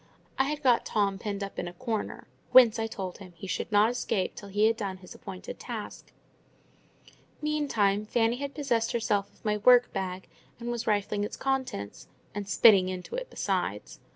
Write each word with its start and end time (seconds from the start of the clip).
I 0.39 0.45
had 0.45 0.63
got 0.63 0.83
Tom 0.83 1.19
pinned 1.19 1.43
up 1.43 1.59
in 1.59 1.67
a 1.67 1.73
corner, 1.73 2.27
whence, 2.53 2.79
I 2.79 2.87
told 2.87 3.19
him, 3.19 3.33
he 3.35 3.45
should 3.45 3.71
not 3.71 3.91
escape 3.91 4.33
till 4.33 4.49
he 4.49 4.65
had 4.65 4.75
done 4.75 4.97
his 4.97 5.13
appointed 5.13 5.59
task. 5.59 6.11
Meantime, 7.39 8.07
Fanny 8.07 8.37
had 8.37 8.55
possessed 8.55 8.93
herself 8.93 9.31
of 9.31 9.45
my 9.45 9.57
work 9.57 9.93
bag, 9.93 10.27
and 10.59 10.71
was 10.71 10.87
rifling 10.87 11.23
its 11.23 11.37
contents—and 11.37 12.49
spitting 12.49 12.89
into 12.89 13.13
it 13.13 13.29
besides. 13.29 13.99